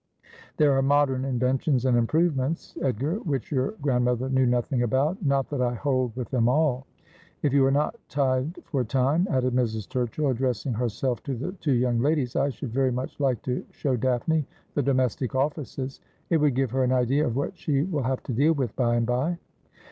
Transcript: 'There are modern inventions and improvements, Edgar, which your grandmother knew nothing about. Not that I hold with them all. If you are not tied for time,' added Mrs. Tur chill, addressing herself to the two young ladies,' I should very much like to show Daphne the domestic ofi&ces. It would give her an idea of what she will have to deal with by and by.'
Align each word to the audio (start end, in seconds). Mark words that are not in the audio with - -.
'There 0.57 0.73
are 0.73 0.81
modern 0.81 1.23
inventions 1.25 1.85
and 1.85 1.95
improvements, 1.95 2.75
Edgar, 2.81 3.17
which 3.19 3.51
your 3.51 3.75
grandmother 3.83 4.31
knew 4.31 4.47
nothing 4.47 4.81
about. 4.81 5.23
Not 5.23 5.51
that 5.51 5.61
I 5.61 5.75
hold 5.75 6.15
with 6.15 6.31
them 6.31 6.49
all. 6.49 6.87
If 7.43 7.53
you 7.53 7.63
are 7.67 7.71
not 7.71 7.99
tied 8.09 8.57
for 8.63 8.83
time,' 8.83 9.27
added 9.29 9.53
Mrs. 9.53 9.87
Tur 9.87 10.07
chill, 10.07 10.29
addressing 10.31 10.73
herself 10.73 11.21
to 11.21 11.35
the 11.35 11.51
two 11.51 11.73
young 11.73 11.99
ladies,' 11.99 12.35
I 12.35 12.49
should 12.49 12.73
very 12.73 12.91
much 12.91 13.19
like 13.19 13.43
to 13.43 13.63
show 13.69 13.95
Daphne 13.95 14.47
the 14.73 14.81
domestic 14.81 15.33
ofi&ces. 15.33 15.99
It 16.31 16.37
would 16.37 16.55
give 16.55 16.71
her 16.71 16.83
an 16.83 16.91
idea 16.93 17.27
of 17.27 17.35
what 17.35 17.55
she 17.55 17.83
will 17.83 18.01
have 18.01 18.23
to 18.23 18.33
deal 18.33 18.53
with 18.53 18.75
by 18.75 18.95
and 18.95 19.05
by.' 19.05 19.37